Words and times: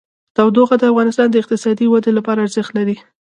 تودوخه 0.35 0.75
د 0.79 0.83
افغانستان 0.91 1.27
د 1.31 1.35
اقتصادي 1.41 1.85
ودې 1.89 2.11
لپاره 2.17 2.39
ارزښت 2.45 2.71
لري. 2.77 2.95